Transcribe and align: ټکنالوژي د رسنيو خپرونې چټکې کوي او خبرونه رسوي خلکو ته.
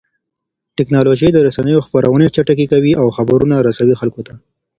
ټکنالوژي 0.77 1.29
د 1.33 1.37
رسنيو 1.47 1.85
خپرونې 1.87 2.27
چټکې 2.35 2.65
کوي 2.73 2.93
او 3.01 3.07
خبرونه 3.17 3.55
رسوي 3.67 3.95
خلکو 4.01 4.21
ته. 4.27 4.33